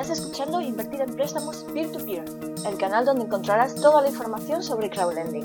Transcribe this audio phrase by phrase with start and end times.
[0.00, 2.24] Estás escuchando Invertir en Préstamos Peer-to-Peer,
[2.66, 5.44] el canal donde encontrarás toda la información sobre crowdlending.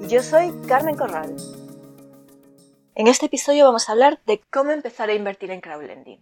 [0.00, 1.36] Y yo soy Carmen Corral.
[2.96, 6.20] En este episodio vamos a hablar de cómo empezar a invertir en crowdlending.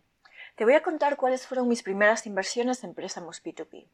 [0.57, 3.87] Te voy a contar cuáles fueron mis primeras inversiones en préstamos P2P.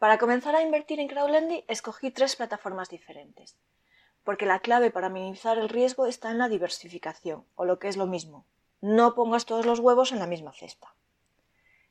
[0.00, 3.54] Para comenzar a invertir en crowdlending escogí tres plataformas diferentes,
[4.24, 7.96] porque la clave para minimizar el riesgo está en la diversificación, o lo que es
[7.96, 8.44] lo mismo,
[8.80, 10.92] no pongas todos los huevos en la misma cesta.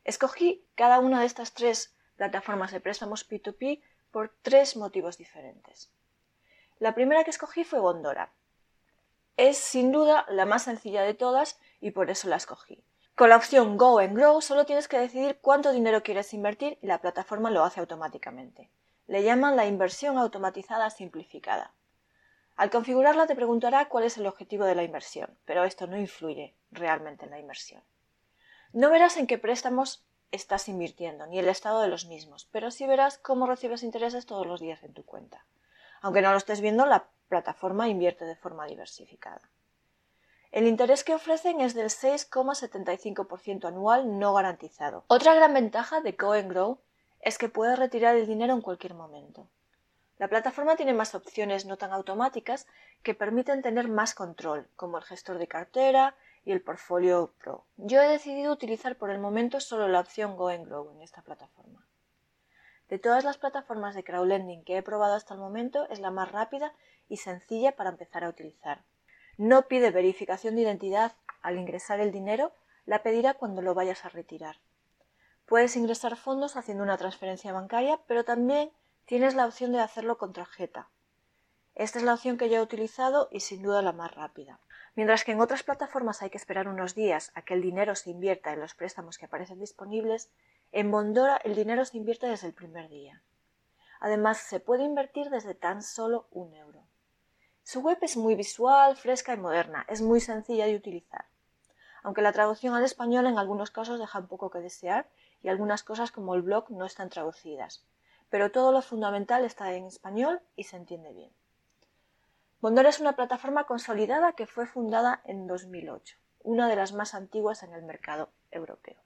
[0.06, 3.82] Escogí cada una de estas tres plataformas de préstamos P2P
[4.12, 5.92] por tres motivos diferentes.
[6.78, 8.32] La primera que escogí fue Bondora.
[9.36, 12.84] Es sin duda la más sencilla de todas y por eso la escogí.
[13.15, 16.87] Con la opción Go and Grow solo tienes que decidir cuánto dinero quieres invertir y
[16.87, 18.70] la plataforma lo hace automáticamente.
[19.07, 21.74] Le llaman la inversión automatizada simplificada.
[22.56, 26.56] Al configurarla te preguntará cuál es el objetivo de la inversión, pero esto no influye
[26.71, 27.84] realmente en la inversión.
[28.75, 32.86] No verás en qué préstamos estás invirtiendo, ni el estado de los mismos, pero sí
[32.86, 35.45] verás cómo recibes intereses todos los días en tu cuenta.
[36.02, 39.50] Aunque no lo estés viendo, la plataforma invierte de forma diversificada.
[40.52, 45.06] El interés que ofrecen es del 6,75% anual no garantizado.
[45.08, 46.80] Otra gran ventaja de Go Grow
[47.22, 49.48] es que puedes retirar el dinero en cualquier momento.
[50.18, 52.68] La plataforma tiene más opciones no tan automáticas
[53.03, 57.66] que permiten tener más control, como el gestor de cartera, y el portfolio Pro.
[57.76, 61.24] Yo he decidido utilizar por el momento solo la opción Go and Grow en esta
[61.24, 61.86] plataforma.
[62.88, 66.32] De todas las plataformas de crowdlending que he probado hasta el momento, es la más
[66.32, 66.72] rápida
[67.10, 68.84] y sencilla para empezar a utilizar.
[69.38, 72.54] No pide verificación de identidad al ingresar el dinero,
[72.86, 74.58] la pedirá cuando lo vayas a retirar.
[75.48, 78.72] Puedes ingresar fondos haciendo una transferencia bancaria, pero también
[79.06, 80.90] tienes la opción de hacerlo con tarjeta.
[81.76, 84.59] Esta es la opción que yo he utilizado y sin duda la más rápida.
[84.95, 88.12] Mientras que en otras plataformas hay que esperar unos días a que el dinero se
[88.12, 90.31] invierta en los préstamos que aparecen disponibles,
[90.72, 93.22] en Bondora el dinero se invierte desde el primer día.
[94.00, 96.81] Además, se puede invertir desde tan solo un euro.
[97.63, 101.25] Su web es muy visual, fresca y moderna, es muy sencilla de utilizar.
[102.03, 105.09] Aunque la traducción al español en algunos casos deja un poco que desear
[105.44, 107.84] y algunas cosas como el blog no están traducidas,
[108.30, 111.31] pero todo lo fundamental está en español y se entiende bien.
[112.66, 117.62] Bondora es una plataforma consolidada que fue fundada en 2008, una de las más antiguas
[117.62, 119.00] en el mercado europeo.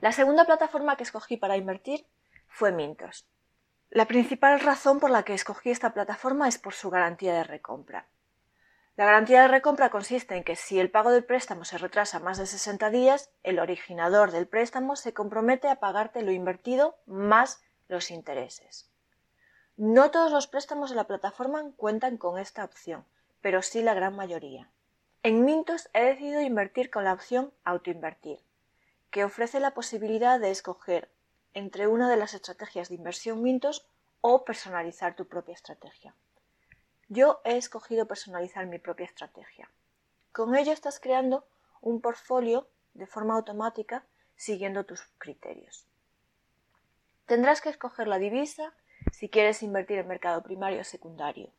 [0.00, 2.04] La segunda plataforma que escogí para invertir
[2.48, 3.28] fue Mintos.
[3.88, 8.08] La principal razón por la que escogí esta plataforma es por su garantía de recompra.
[8.96, 12.36] La garantía de recompra consiste en que si el pago del préstamo se retrasa más
[12.36, 18.10] de 60 días, el originador del préstamo se compromete a pagarte lo invertido más los
[18.10, 18.90] intereses.
[19.76, 23.04] No todos los préstamos de la plataforma cuentan con esta opción,
[23.42, 24.70] pero sí la gran mayoría.
[25.22, 28.40] En Mintos he decidido invertir con la opción Autoinvertir,
[29.10, 31.10] que ofrece la posibilidad de escoger
[31.52, 33.86] entre una de las estrategias de inversión Mintos
[34.22, 36.14] o personalizar tu propia estrategia.
[37.08, 39.70] Yo he escogido personalizar mi propia estrategia.
[40.32, 41.46] Con ello estás creando
[41.82, 44.06] un portfolio de forma automática
[44.36, 45.86] siguiendo tus criterios.
[47.26, 48.72] Tendrás que escoger la divisa,
[49.12, 51.50] si quieres invertir en mercado primario o secundario.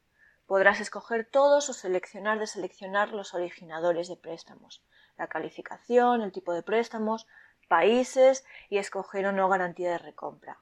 [0.45, 4.81] Podrás escoger todos o seleccionar de seleccionar los originadores de préstamos,
[5.17, 7.27] la calificación, el tipo de préstamos,
[7.67, 10.59] países y escoger o no garantía de recompra.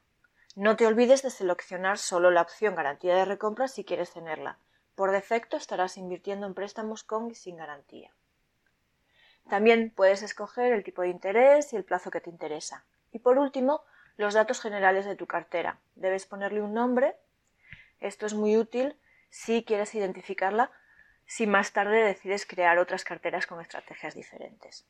[0.56, 4.57] No te olvides de seleccionar solo la opción garantía de recompra si quieres tenerla.
[4.95, 8.12] Por defecto estarás invirtiendo en préstamos con y sin garantía.
[9.50, 12.85] También puedes escoger el tipo de interés y el plazo que te interesa.
[13.12, 13.84] Y por último,
[14.18, 15.80] los datos generales de tu cartera.
[15.96, 17.16] Debes ponerle un nombre.
[18.00, 18.96] Esto es muy útil
[19.30, 20.72] si quieres identificarla
[21.26, 24.86] si más tarde decides crear otras carteras con estrategias diferentes.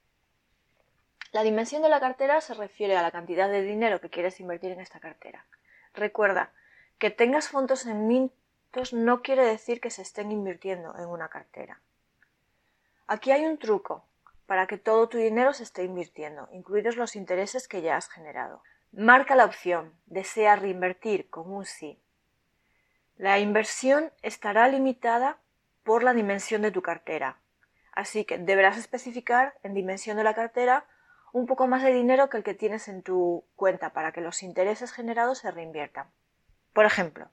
[1.31, 4.71] La dimensión de la cartera se refiere a la cantidad de dinero que quieres invertir
[4.71, 5.45] en esta cartera.
[5.93, 6.51] Recuerda,
[6.97, 11.81] que tengas fondos en Mintos no quiere decir que se estén invirtiendo en una cartera.
[13.07, 14.05] Aquí hay un truco
[14.45, 18.61] para que todo tu dinero se esté invirtiendo, incluidos los intereses que ya has generado.
[18.97, 21.99] Marca la opción Desea reinvertir con un sí.
[23.17, 25.37] La inversión estará limitada
[25.83, 27.37] por la dimensión de tu cartera,
[27.91, 30.85] así que deberás especificar en dimensión de la cartera
[31.33, 34.41] un poco más de dinero que el que tienes en tu cuenta para que los
[34.43, 36.07] intereses generados se reinviertan.
[36.71, 37.27] Por ejemplo,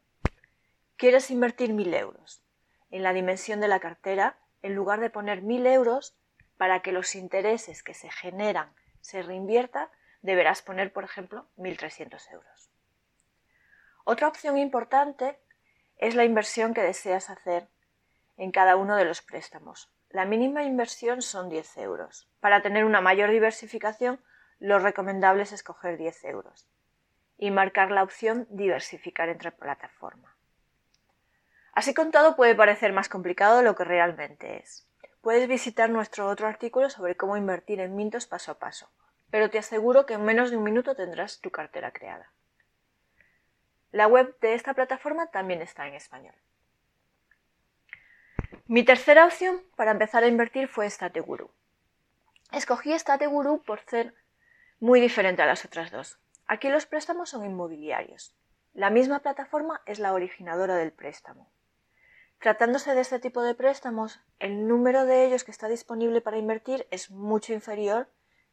[0.97, 2.43] quieres invertir mil euros.
[2.91, 6.17] En la dimensión de la cartera, en lugar de poner mil euros,
[6.56, 9.88] para que los intereses que se generan se reinviertan,
[10.22, 12.70] deberás poner, por ejemplo, 1.300 euros.
[14.04, 15.38] Otra opción importante
[15.98, 17.69] es la inversión que deseas hacer
[18.36, 19.92] en cada uno de los préstamos.
[20.08, 22.28] La mínima inversión son 10 euros.
[22.40, 24.20] Para tener una mayor diversificación,
[24.58, 26.68] lo recomendable es escoger 10 euros
[27.38, 30.36] y marcar la opción diversificar entre plataforma.
[31.72, 34.86] Así con todo puede parecer más complicado de lo que realmente es.
[35.22, 38.90] Puedes visitar nuestro otro artículo sobre cómo invertir en Mintos paso a paso,
[39.32, 42.31] pero te aseguro que en menos de un minuto tendrás tu cartera creada.
[43.90, 46.34] La web de esta plataforma también está en español.
[48.67, 51.50] Mi tercera opción para empezar a invertir fue Stateguru.
[52.52, 54.14] Escogí Stateguru por ser
[54.81, 56.20] muy diferente a las otras dos.
[56.46, 58.37] Aquí los préstamos son inmobiliarios.
[58.75, 61.50] La misma plataforma es la originadora del préstamo.
[62.38, 66.87] Tratándose de este tipo de préstamos, el número de ellos que está disponible para invertir
[66.90, 68.11] es mucho inferior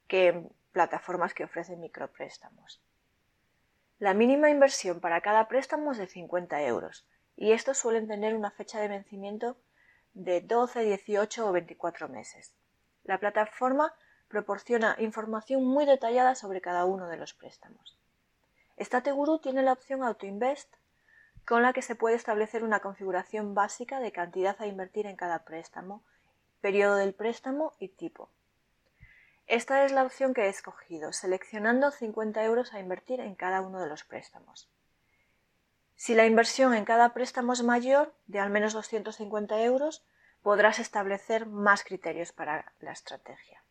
[0.07, 2.81] que plataformas que ofrecen micropréstamos.
[3.99, 7.05] La mínima inversión para cada préstamo es de 50 euros
[7.35, 9.57] y estos suelen tener una fecha de vencimiento
[10.13, 12.53] de 12, 18 o 24 meses.
[13.03, 13.93] La plataforma
[14.27, 17.97] proporciona información muy detallada sobre cada uno de los préstamos.
[18.79, 20.73] Stateguru tiene la opción AutoInvest
[21.45, 25.43] con la que se puede establecer una configuración básica de cantidad a invertir en cada
[25.45, 26.03] préstamo,
[26.61, 28.29] periodo del préstamo y tipo.
[29.49, 33.81] Esta es la opción que he escogido, seleccionando 50 euros a invertir en cada uno
[33.81, 34.69] de los préstamos.
[35.95, 40.05] Si la inversión en cada préstamo es mayor, de al menos 250 euros,
[40.43, 43.63] podrás establecer más criterios para la estrategia.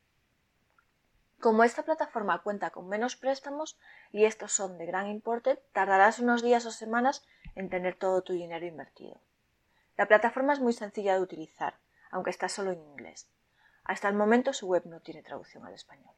[1.38, 3.78] Como esta plataforma cuenta con menos préstamos
[4.10, 8.32] y estos son de gran importe, tardarás unos días o semanas en tener todo tu
[8.32, 9.20] dinero invertido.
[9.96, 11.78] La plataforma es muy sencilla de utilizar,
[12.10, 13.28] aunque está solo en inglés.
[13.88, 16.14] Hasta el momento su web no tiene traducción al español.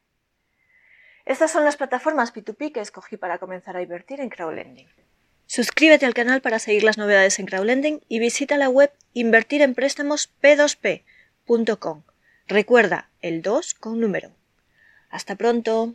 [1.25, 4.89] Estas son las plataformas P2P que escogí para comenzar a invertir en crowdlending.
[5.45, 12.03] Suscríbete al canal para seguir las novedades en crowdlending y visita la web invertirempréstamosp2p.com.
[12.47, 14.31] Recuerda, el 2 con número.
[15.09, 15.93] Hasta pronto.